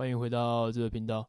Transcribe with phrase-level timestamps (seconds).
[0.00, 1.28] 欢迎回到这个频道。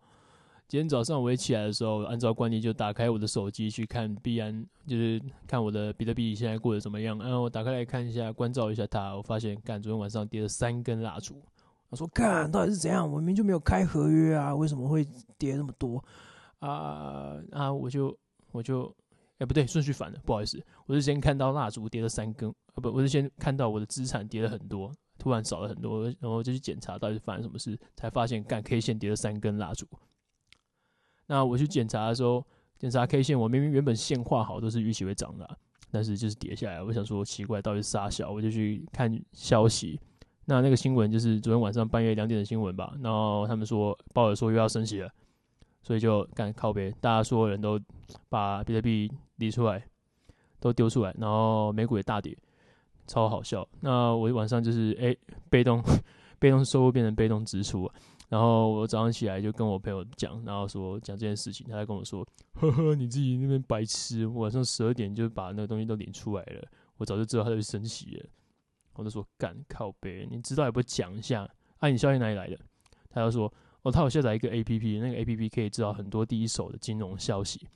[0.66, 7.20] 今天早上我一起来的时候，按照惯例就打开我的手机去看币安，就是看我的比特币现在过得怎么样。
[7.20, 11.36] 然后我打开来看一下，关照一下它，我发现，干，昨天晚上跌了三根蜡烛。
[11.90, 13.06] 我说，干，到底是怎样？
[13.06, 15.06] 我明明就没有开合约啊，为什么会
[15.38, 16.02] 跌那么多？
[16.60, 17.74] 啊啊！
[17.74, 18.18] 我就
[18.54, 18.86] 我就，
[19.40, 24.90] 哎、不对，顺序反了，不好意思，我是先看到蜡烛跌了三根，啊不，我是先看到我的资产跌了很多，
[25.22, 29.86] 突然少了很多，然后就去检查到底发生什么事，才发现干 K 线跌了三根蜡烛。
[31.28, 32.44] 那我去检查的时候，
[32.80, 35.48] 检查 K 线，我明明原本线画好都是预期会涨的、
[35.92, 36.82] 但是就是跌下来。
[36.82, 38.32] 我想说奇怪，到底是啥小？
[38.32, 40.00] 我就去看消息，
[40.46, 45.10] 那那个新闻就是昨天晚上半夜两点的新闻吧，然后他们说鲍尔说又要升息了。
[45.84, 47.80] 所以就干靠北，大家所有人都
[48.30, 49.84] 把比特币理出来，
[50.60, 52.38] 都丢出来，然后美股也大跌，
[53.12, 53.68] 超好笑。
[53.82, 55.14] 那我晚上就是哎、
[55.50, 55.84] 被动
[56.40, 57.92] 被动收入变成被动支出，
[58.30, 68.26] 然后我早上起来就跟我朋友讲，然后说讲这件事情，他还跟我说，呵呵，你自己那边白痴，晚上十二点就把那个东西都领出来了，我早就知道他就升息了。
[68.94, 71.46] 我就说干靠北，你知道也不讲一下，
[71.80, 72.58] 啊，你消息哪里来的？
[73.10, 73.54] 他就说。
[73.84, 77.68] 哦，他有下载一个 A P P，那个 A P P 可以知道很多第一手的金融消息，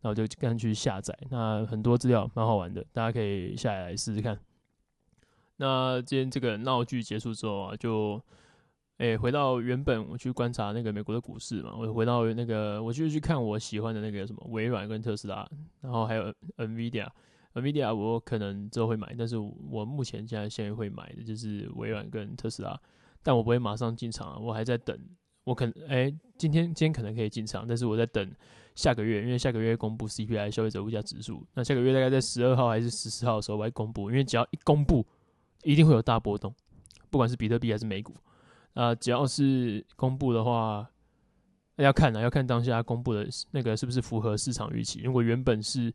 [0.00, 1.14] 那我就赶紧去下载。
[1.28, 4.40] 那很多资料蛮好玩的，大家可以下来试试看。
[5.60, 8.18] 那今天这个闹剧结束之后啊，就
[8.96, 15.46] 诶、回到原本我去观察那个美国的股市嘛，我回到那个我就去看我喜欢的那个什么微软跟特斯拉，
[15.82, 22.80] 然后还有 NVIDIA，NVIDIA 我可能之后会买，但是我目前现在现在会买的就是微软跟特斯拉，
[23.22, 24.98] 但我不会马上进场，我还在等。
[25.44, 28.30] 我可能哎、今天今天可能可以进场，但是我在等
[28.74, 35.04] 下个月，因为下个月公布 CPI 消费者物价指数，那下个月大概在十二号还是十四号的时候我会公布，因为只要一公布，
[35.62, 36.54] 一定会有大波动，
[37.10, 38.14] 不管是比特币还是美股，
[38.74, 40.88] 啊，只要是公布的话，
[41.76, 45.00] 要看啊，要看当下公布的那个是不是符合市场预期。
[45.02, 45.92] 如果原本是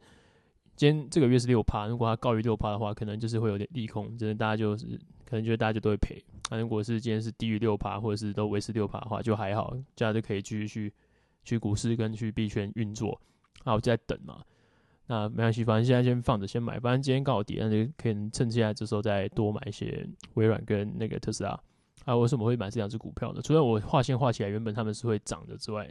[0.75, 4.85] 今天这个月是六趴，如果它高于六趴的话，可能就是会有点利空，真的大家就是
[5.25, 6.23] 可能觉得大家就都会赔。
[6.49, 10.93] 那、啊、如果是今天是低于六趴，或者是都维持六趴的话，就还好，大家就可以继续去
[11.43, 13.19] 去股市跟去币圈运作。
[13.63, 14.43] 那我就在等嘛，
[15.07, 16.79] 那没关系，反正现在先放着，先买。
[16.79, 21.59] 反正今天刚好跌，那就可以趁现在这时候再多买一些微软跟那个特斯拉。
[22.05, 23.41] 啊，为什么会买这两只股票呢？
[23.41, 25.89] 除了我画线画起来原本他们是会涨的之外，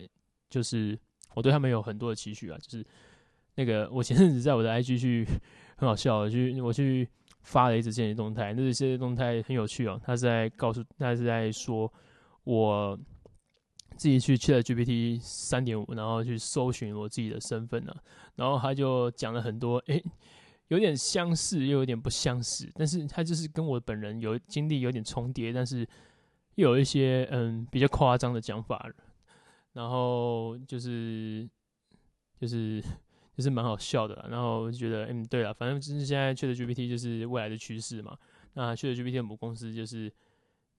[0.51, 0.99] 就是
[1.35, 2.59] 我对他们有很多的期许啊。
[2.61, 2.87] 就是
[3.55, 5.27] 那个我前阵子在我的 IG 去
[5.77, 7.09] 很好笑，去我去。
[7.47, 10.01] 发了一支限时动态，那这些动态很有趣哦。
[10.03, 11.93] 他是在告诉，他是在说，
[12.45, 12.99] 我
[13.97, 17.95] 自己去 ChatGPT 三点五，然后去搜寻我自己的身份呢。
[18.37, 20.05] 然后他就讲了很多，诶，
[20.69, 25.87] 有点相似又有点不相似，但是他就是跟我本人有经历有点重叠，但是
[26.57, 28.91] 又有一些嗯比较夸张的讲法。
[29.73, 31.49] 然后就是
[32.39, 32.83] 就是。
[33.37, 38.17] 就是蛮好笑的啦，然后我就觉得，嗯，对了，反正就是现在 ChatGPT 就是未来的趋势嘛。
[38.53, 40.09] 那 ChatGPT 的母公司就是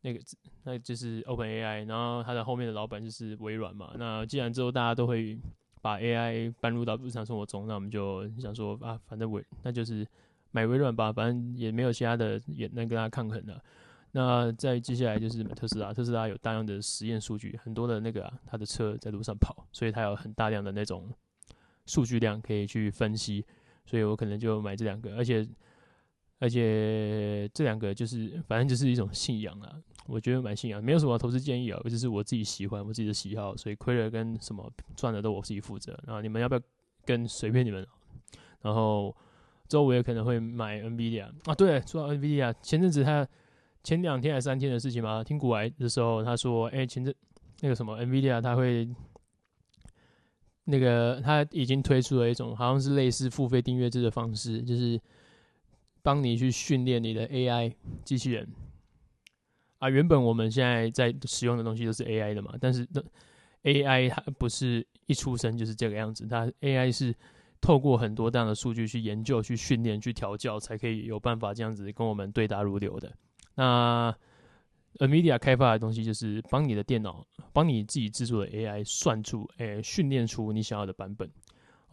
[0.06, 0.20] 那个，
[0.64, 3.92] 那就是 OpenAI，然后它的后面的老板就是微软嘛。
[3.98, 5.36] 那既然之后大家都会
[5.82, 10.08] 把 AI 搬入到日常生活中，那我们就想说啊，反正微那就是
[10.52, 13.60] 买微软吧，反正也没有其他的也能跟它抗衡的。
[14.12, 21.12] 那再接下来就是特斯拉，特斯拉有大量的实验数据，很多的那个啊，它的车在路上跑，所以它有很大量的那种。
[21.88, 23.46] 数据量可以去分析，
[23.86, 25.48] 所以我可能就买这两个，而且
[26.40, 29.76] 而且这两个就是反正就是一种信仰啊，
[30.08, 36.62] 我觉得蛮信仰，没有什么投资建议啊，就是我自己喜欢，我自己的喜好，所以亏了跟什么赚的都我自己负责，然后你们要不要
[37.06, 37.86] 跟随便你们，
[38.62, 39.16] 然后
[39.68, 43.28] 之后我也可能会买 NVIDIA 啊，对，说到 NVIDIA，前阵子他
[43.84, 47.14] 前两天还是三天的事情嘛，听股癌的时候他说，哎、前阵
[47.62, 48.88] 那个什么 NVIDIA 他会。
[50.68, 55.00] 那个他已经推出了一种好像是类似付费订阅制的方式，就是
[56.06, 57.74] 帮你去训练你的 AI
[58.04, 58.48] 机器人
[59.80, 59.90] 啊。
[59.90, 62.88] 原本我们现在在使用的东西都是 AI 的嘛，但是
[63.64, 67.12] AI 它不是一出生就是这个样子，它 AI 是
[67.60, 73.12] 透过很多这样的数据去研究、去训练、去调教，才可以有办法这样子跟我们对答如流的。
[73.56, 74.16] 那
[75.00, 81.28] NVIDIA 开发的东西就是帮你的电脑，帮你自己制作的 AI 算出，诶，训练出你想要的版本。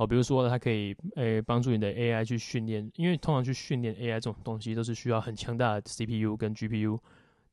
[0.03, 6.99] 哦，比如说它可以，诶，帮助你的 AI 去训练，因为通常去训练 AI 这种东西都是需要很强大的 CPU 跟 GPU，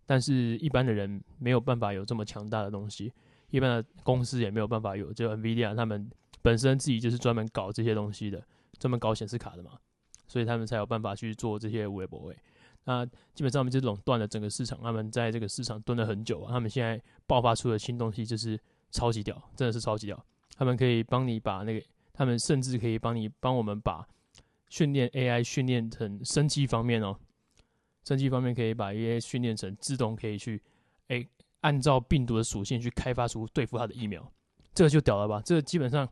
[0.07, 3.13] 但是一般的人没有办法有这么强大的东西，
[3.51, 5.13] 一般的公司也没有办法有。
[5.13, 6.10] 就 NVIDIA 他们
[6.42, 8.44] 本身自己就是专门搞这些东西的，
[8.80, 9.74] 专门搞显示卡的嘛，
[10.28, 12.36] 所以他们才有办法去做这些微博位。
[12.86, 13.06] 那
[13.36, 16.52] 基本上我们就垄断了整个市场，他们在这个市场蹲了很久啊。
[16.52, 18.60] 他们现在爆发出的新东西就是
[18.90, 20.25] 超级屌，真的是超级屌。
[20.57, 21.86] 他们可以帮你把那个，
[22.19, 24.06] 他们甚至可以帮你帮我们把
[24.68, 27.18] 训练 AI 训练成生机方面哦，
[28.04, 30.62] 生机方面可以把 AI 训练成自动可以去
[31.07, 31.25] 诶
[31.62, 34.30] 按照病毒的属性去开发出对付它的疫苗，
[34.74, 35.42] 这个就屌了吧？
[35.45, 36.06] 这个基本上。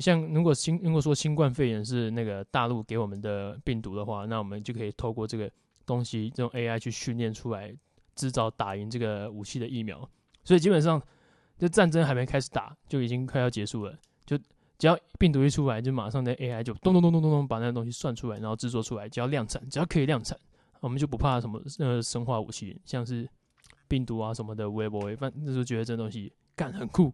[0.00, 5.48] 像如果新如果说新冠肺炎是那个大陆给我们的病毒的话，那我们就可以透过这个
[5.86, 7.72] 东西，这种 AI 去训练出来，
[8.16, 10.10] 制造打赢这个武器的疫苗。
[10.42, 11.00] 所以基本上，
[11.56, 13.96] 这战争还没开始打，就已经快要结束了。
[14.26, 14.36] 就
[14.84, 20.38] 只要病毒一出来，就马上那 AI 就咚咚咚咚咚咚把那个东西算出来，然后制作出来，只要量产，只要可以量产，
[20.80, 23.26] 我们就不怕什么呃生化武器，像是
[23.88, 25.16] 病毒啊什么的，我也不会。
[25.16, 27.10] 反正就觉得这东西干很酷。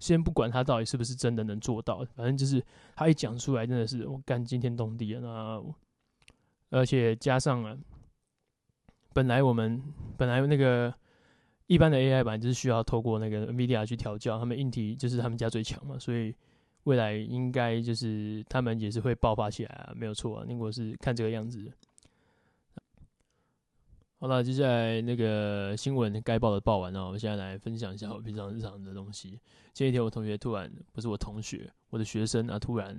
[0.00, 2.60] 先不管他到底是不是真的能做到，反正就是
[2.96, 5.20] 他一讲出来，真的是我干惊天动地啊！
[5.20, 5.64] 那
[6.70, 7.78] 而且加上啊，
[9.12, 9.80] 本来我们
[10.16, 10.92] 本来那个
[11.68, 16.34] 一般的 AI 版就是需要透过那个 NVIDIA 去调教，他们硬体就是他们家最强嘛，所以
[16.84, 20.46] 未来应该就是他们也是会爆发起来啊，没有错啊。
[20.48, 21.70] 如果是看这个样子。
[24.20, 29.38] 好了，接下来那个新闻该报的报完了，我们现在来分享一下我平常日常的东西。
[29.74, 32.96] 前几天我同学突然不是我同学，我的学生啊，突然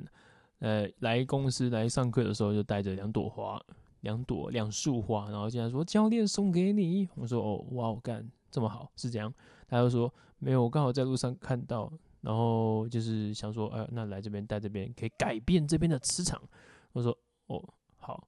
[0.59, 3.59] 呃来公司来上课的时候就带着两朵花，
[4.01, 7.09] 两朵两束花，然后竟然说教练送给你。
[7.15, 9.33] 我说哦哇，我干这么好是这样？
[9.67, 11.91] 他就说没有，我刚好在路上看到，
[12.25, 16.41] 然后就是想说，哎、呃，那来这边带这边可以改变这边的磁场。
[16.91, 17.15] 我说
[17.47, 17.63] 哦
[17.97, 18.27] 好。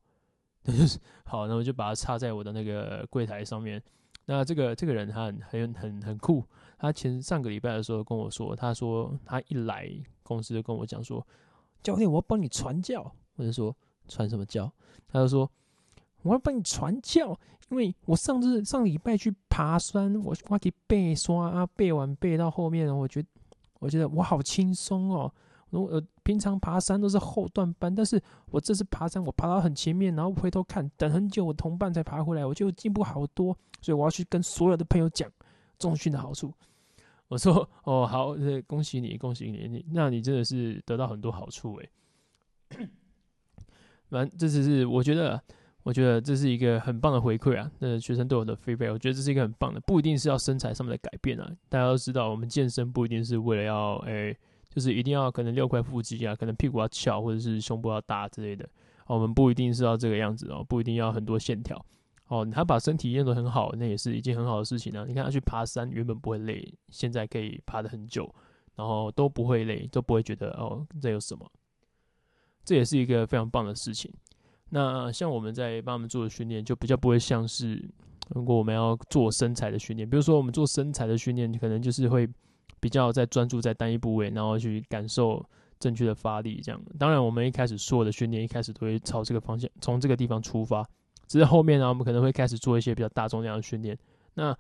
[0.70, 3.82] 那就是好，那我就把它插在我的那个柜台上面。
[4.26, 6.44] 那这个这个人他很很很很酷。
[6.78, 9.90] 他前上个礼拜的时候跟我说，他说他一来
[10.24, 11.26] 公司就跟我讲说，
[11.82, 13.10] 教练，我要帮你传教。
[13.38, 13.74] 我就说
[14.10, 14.70] 传什么教？
[15.08, 15.50] 他就说
[16.22, 17.30] 我要帮你传教，
[17.70, 23.30] 因为我上次上礼拜去爬山，我我可以背刷啊，背完背到后面，我觉得
[23.80, 25.32] 我觉得我好轻松哦。
[25.70, 28.22] 我呃，平常爬山都是后段班，但是
[28.52, 35.30] 我这次爬山，我爬到很前面，然后回头看，等很久，我同伴才爬回来，我就进步好多，所以我要去跟所有的朋友讲
[35.78, 36.54] 重训的好处。
[37.28, 38.34] 我说哦，好，
[38.66, 41.90] 恭喜你，恭喜你，你那你真的是得到很多好处诶。
[44.10, 45.44] 反正这只是我觉得，
[45.88, 47.72] 我觉得这是一个很棒的回馈啊。
[47.80, 51.50] 那学生对我的 feedback，我觉得这是一个很棒的，不一定是要身材上面的改变啊。
[51.70, 54.38] 大家都知道，我们健身不一定是为了要诶。
[54.70, 58.68] 就是一定要可能六块腹肌啊，可能屁股要翘，或者是胸部要大之类的。
[59.08, 61.84] 我们不一定是要这个样子哦，不一定要很多线条。
[62.28, 65.06] 哦，他把身体练得很好，那也是一件很好的事情啊。
[65.08, 68.30] 你看他去爬山，原本不会累，现在可以爬得很久，
[68.76, 71.50] 然后都不会累，都不会觉得哦，这有什么？
[72.66, 74.14] 这也是一个非常棒的事情。
[74.70, 77.84] 那像我们在帮他们做的训练，就比较不会像是
[78.30, 82.28] 如果我们要做身材的训练，比如说我们做身材的训练，可能就是会。
[82.80, 85.44] 比较在专注在单一部位，然后去感受
[85.80, 86.80] 正确的发力，这样。
[87.00, 90.88] 当然，我们一开始所有的训练一开始都会朝这个方向，从这个地方出发。
[91.26, 93.98] 只是后面呢，我们可能会开始做一些比较大重量的训练。
[94.36, 94.56] 那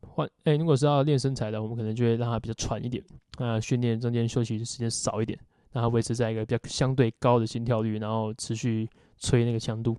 [0.00, 3.04] 换哎，如果是要练身材的，我们可能就会让它比较喘一点。
[3.38, 5.38] 那训练中间休息的时间少一点，
[5.72, 8.88] 让它维持在一个比较相对高的心跳率，然后持续
[9.22, 9.96] 吹那个强度。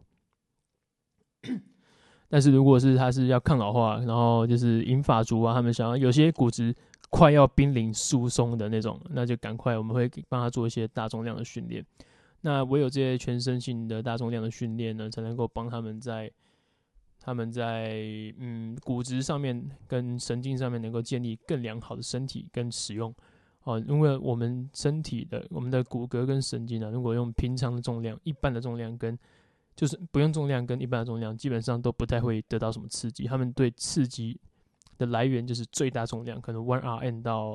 [2.29, 6.75] 但是如果是他是要抗老化，然后就是银发族啊，他们想要有些骨质。
[7.15, 11.85] 快要濒临疏松的那种，那就赶快，我们会帮他做一些大重量的训练。
[12.41, 16.31] 那唯有这些全身性的大重量的训练呢，才能够帮他们在
[17.19, 18.03] 他们在
[18.39, 23.13] 嗯骨质上面跟神经上面能够建立更良好的身体跟使用。
[23.63, 29.17] 哦，因为我们身体的我们的骨骼跟神经呢，如果用平常的重量、一般的重量跟
[29.75, 33.25] 就是不用重量跟一般的重量，基本上都不太会得到什么刺激。
[33.25, 34.39] 他们对刺激。
[34.95, 37.53] 的来源就是最大重量，可能 one RM 到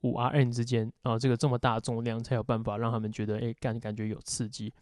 [0.00, 4.72] 五 RM 之间啊，这个这么大重量才有办法让他们觉得，哎，感感觉有刺激。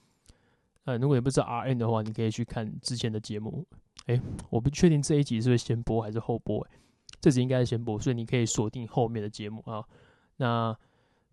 [0.85, 3.67] 呃，如果你不知道 RM 的话，你可以去看之前的节目。
[4.07, 4.19] 哎，
[4.50, 6.79] 我不确定这一集是不是先播还是后播，哎，
[7.21, 9.85] 这集应该是先播，所以你可以锁定后面的节目啊。
[10.40, 10.75] 那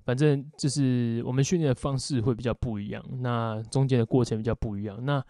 [0.04, 5.04] 反正就是我们训练的方式会比较不一样，那中间的过程比较不一样。
[5.06, 5.24] 那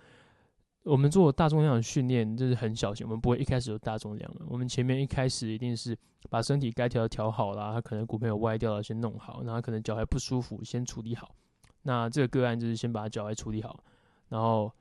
[0.83, 4.41] 我们做大重量的训练，就是很小心，我们不会一开始就大重量了。
[4.47, 5.95] 我们前面一开始一定是
[6.29, 11.35] 把身体该调的调好啦，他可能骨盆有歪掉了，先弄好，然后可能脚还不舒服，先处理好。
[11.83, 13.83] 那这个个案就是先把脚还处理好，
[14.29, 14.71] 然后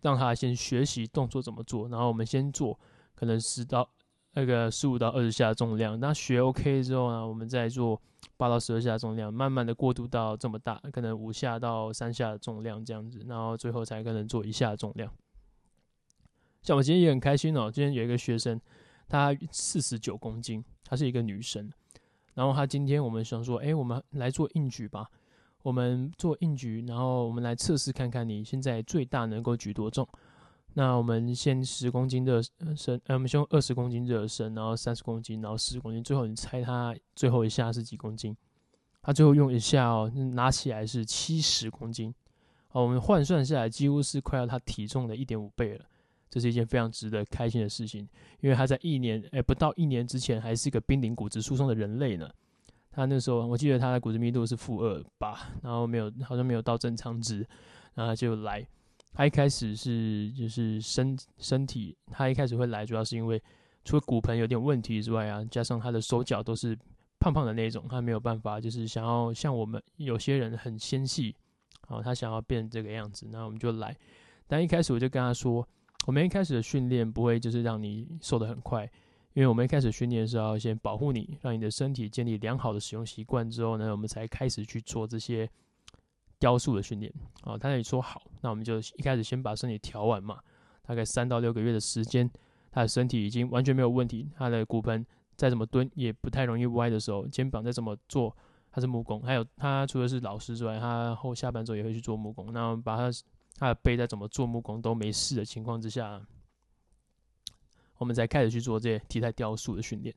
[0.00, 1.88] 让他先学习动作怎么做。
[1.88, 2.78] 然后我们先做
[3.14, 3.88] 可能十到
[4.34, 8.00] 那个十五到二十下重量，那学 OK 之后呢，我们再做
[8.36, 15.10] 八到十二下重量，慢慢的过渡到这么大，可能五下到三下的重量这样子，然后最后才可能做一下重量。
[16.62, 18.60] 像我今天也很开心哦，今天有一个学生，
[19.08, 21.70] 她四十九公斤，她是一个女生，
[22.34, 25.06] 然后她今天我们想说，哎，我们来做硬举吧，
[25.62, 30.06] 我们做硬举，然后我们来测试看看你现在最大能够举多重。
[30.78, 32.42] 那我们先十公斤热
[32.76, 38.36] 身，呃，我们先用二十公斤热身，然后三十公斤，然后四十公斤，最后你猜他最后一下是几公斤？
[39.00, 42.14] 他最后用一下哦，拿起来是七十公斤，
[42.72, 45.84] 哦，我们换算下来几乎是快要他体重的一点五倍了。
[46.28, 48.06] 这是一件非常值得开心的事情，
[48.42, 52.28] 因为他在一年，哎，不到一年之前还是一个濒临骨质疏松的人类呢。
[52.90, 57.38] 他那时候我记得他的骨质密度是负二吧，然后没有，好像没有到正常值，
[57.94, 58.66] 然后他就来。
[59.16, 63.42] 他一开始是就是身身体，他一开始会来，主要是因为
[63.82, 66.78] 除了骨盆有点问题之外啊，加上他的手脚都是
[67.18, 71.34] 胖胖的那种，他没有办法，就是想要像我们有些人很纤细，
[71.88, 73.96] 哦，他想要变这个样子，那我们就来。
[74.46, 75.66] 但一开始我就跟他说，
[76.06, 78.84] 我们一开始的训练不会就是让你瘦得很快，
[79.32, 85.48] 因为我们一开始训练是要先保护你，让你的身体建立良好的使用习惯之后呢，我们才开始去做这些。
[86.38, 87.12] 雕塑的训练
[87.42, 90.38] 啊，他那里说好，那我们就一开始先把身体调完嘛，
[90.82, 92.30] 大概三到六个月的时间，
[92.70, 98.36] 他的身体已经完全没有问题，他的骨盆再怎么蹲也不太容易歪的时候，肩膀再怎么做，
[98.70, 103.10] 他是木工，还有他除了是老师之外，他后下班之后也会去做木工，那我们把他
[103.58, 106.20] 他的背再怎么做木工都没事的情况之下，
[107.96, 110.14] 我们才开始去做这些体态雕塑的训练，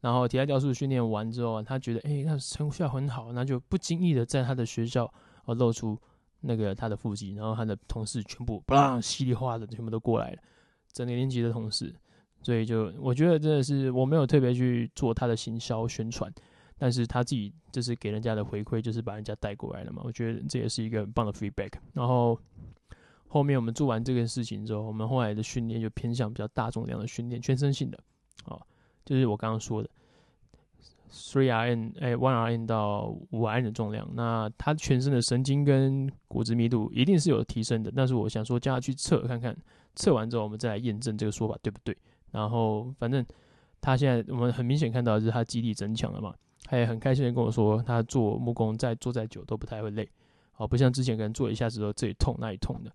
[0.00, 5.12] 然后体态雕塑训练完之后，他觉得诶，那成效很好，那就不经意的在他的学校。
[5.44, 5.98] 哦，露出
[6.40, 10.38] 那个他的腹肌，然后他的同事全部不让稀里哗的全部都过来了，
[10.92, 11.94] 整个年级的同事，
[12.42, 16.32] 所以就我觉得真的是我没有特别去做他的行销宣传，
[16.76, 20.02] 但是他自己就是给人家的回馈，就是把人家带过来了嘛。
[20.04, 21.72] 我觉得这也是一个很棒的 feedback。
[21.92, 22.38] 然后
[23.26, 27.98] 后面我们做完这件事情之后，我们后来的训练就偏向比较大重量的训练，全身性的，
[28.44, 28.60] 啊，
[29.04, 29.88] 就是我刚刚说的。
[31.14, 37.92] Three R N 哎，One R N 到五 R N 的重量，那他全身的神经跟骨质密度一定是有提升的。
[37.94, 39.56] 但是我想说，叫他去测看看，
[39.94, 41.96] 测完之后我们再来验证这个说法对不对。
[42.32, 43.24] 然后反正
[43.80, 50.08] 他现在我们很明显看到就是他肌力增强了嘛，他也很开心的跟我说，他做木工再做再久都不太会累，
[50.50, 52.90] 好，不像之前可能做一下子都这里痛那里痛的。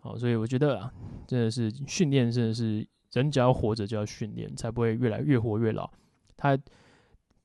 [0.00, 0.92] 好，所以我觉得啊，
[1.28, 5.88] 真的是训练真的是人只要活着就要训练，才不会越来越活越老。
[6.36, 6.58] 他。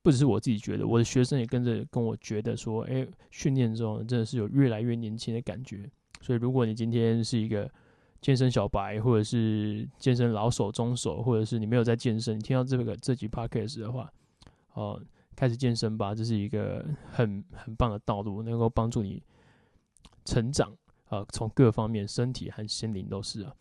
[0.02, 5.90] 不只是我自己觉得，我的学生也跟着跟我觉得说，哎，训练之后真的是有越来越年轻的感觉。
[6.22, 7.70] 所以，如果你今天是一个
[8.20, 14.10] 健身小白，或者是健身老手、中手，或者是你没有在健身，你听到这个这集 podcast 的话，
[14.74, 15.00] 哦，
[15.34, 19.22] 开始健身吧，这是一个很很棒的道路，能够帮助你
[20.24, 20.72] 成长
[21.08, 23.54] 啊，从各方面，身体和心灵都是啊。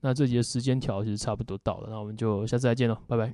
[0.00, 3.32] 那这集的时间条其实差不多到了，那我们就下次再见喽，拜拜。